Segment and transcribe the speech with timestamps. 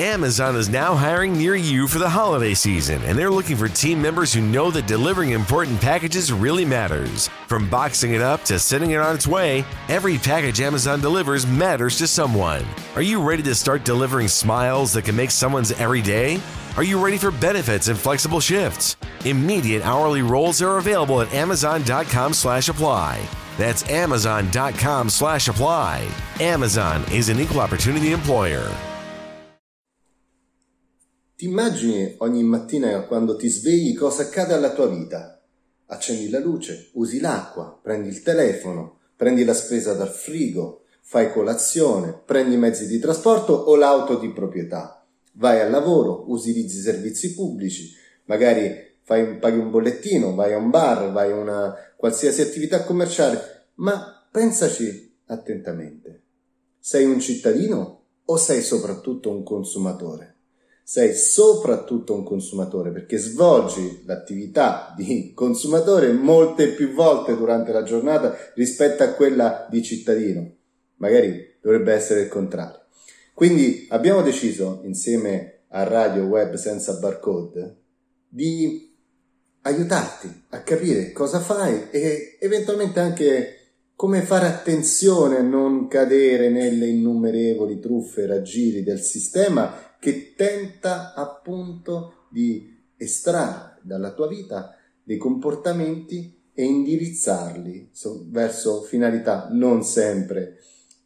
[0.00, 4.02] Amazon is now hiring near you for the holiday season, and they're looking for team
[4.02, 7.28] members who know that delivering important packages really matters.
[7.46, 11.96] From boxing it up to sending it on its way, every package Amazon delivers matters
[11.98, 12.66] to someone.
[12.96, 16.40] Are you ready to start delivering smiles that can make someone's every day?
[16.76, 18.96] Are you ready for benefits and flexible shifts?
[19.24, 23.24] Immediate hourly roles are available at amazon.com slash apply.
[23.58, 26.10] That's amazon.com slash apply.
[26.40, 28.68] Amazon is an equal opportunity employer.
[31.36, 35.42] Ti immagini ogni mattina quando ti svegli cosa accade alla tua vita?
[35.86, 42.22] Accendi la luce, usi l'acqua, prendi il telefono, prendi la spesa dal frigo, fai colazione,
[42.24, 45.04] prendi i mezzi di trasporto o l'auto di proprietà.
[45.32, 47.90] Vai al lavoro, utilizzi servizi pubblici,
[48.26, 53.70] magari fai, paghi un bollettino, vai a un bar, vai a una qualsiasi attività commerciale,
[53.74, 56.22] ma pensaci attentamente.
[56.78, 60.33] Sei un cittadino o sei soprattutto un consumatore?
[60.86, 68.36] Sei soprattutto un consumatore perché svolgi l'attività di consumatore molte più volte durante la giornata
[68.54, 70.54] rispetto a quella di cittadino.
[70.96, 72.82] Magari dovrebbe essere il contrario.
[73.32, 77.76] Quindi abbiamo deciso insieme a Radio Web senza barcode
[78.28, 78.94] di
[79.62, 83.58] aiutarti a capire cosa fai e eventualmente anche
[83.96, 91.14] come fare attenzione a non cadere nelle innumerevoli truffe e raggiri del sistema che tenta
[91.14, 97.88] appunto di estrarre dalla tua vita dei comportamenti e indirizzarli
[98.26, 100.58] verso finalità non sempre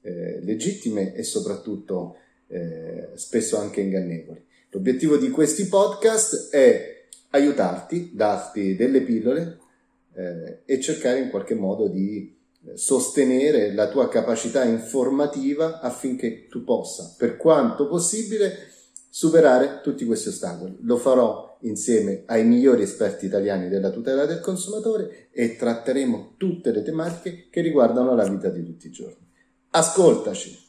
[0.00, 4.44] eh, legittime e soprattutto eh, spesso anche ingannevoli.
[4.70, 9.58] L'obiettivo di questi podcast è aiutarti, darti delle pillole
[10.14, 12.32] eh, e cercare in qualche modo di
[12.64, 18.70] eh, sostenere la tua capacità informativa affinché tu possa, per quanto possibile,
[19.14, 20.76] superare tutti questi ostacoli.
[20.80, 26.82] Lo farò insieme ai migliori esperti italiani della tutela del consumatore e tratteremo tutte le
[26.82, 29.24] tematiche che riguardano la vita di tutti i giorni.
[29.70, 30.62] Ascoltaci!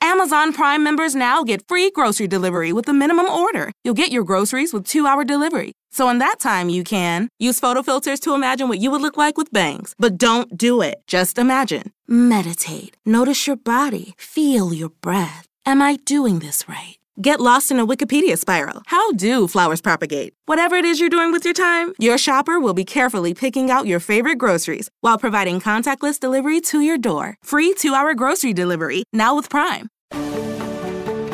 [0.00, 3.72] Amazon Prime members now get free grocery delivery with the minimum order.
[3.82, 5.72] You'll get your groceries with two hour delivery.
[5.90, 9.16] So in that time, you can use photo filters to imagine what you would look
[9.16, 9.96] like with bangs.
[9.98, 11.02] But don't do it.
[11.08, 11.90] Just imagine.
[12.06, 12.96] Meditate.
[13.04, 14.14] Notice your body.
[14.16, 15.48] Feel your breath.
[15.66, 16.97] Am I doing this right?
[17.20, 18.82] Get lost in a Wikipedia spiral.
[18.86, 20.34] How do flowers propagate?
[20.46, 23.88] Whatever it is you're doing with your time, your shopper will be carefully picking out
[23.88, 27.36] your favorite groceries while providing contactless delivery to your door.
[27.42, 29.88] Free two hour grocery delivery, now with Prime.